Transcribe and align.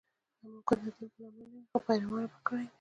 یا 0.41 0.47
ممکن 0.53 0.77
د 0.83 0.87
دین 0.97 1.11
په 1.11 1.17
نامه 1.23 1.43
نه 1.49 1.51
وي 1.55 1.61
خو 1.69 1.77
پیروانو 1.85 2.27
به 2.31 2.39
کړې 2.47 2.65
وي. 2.65 2.69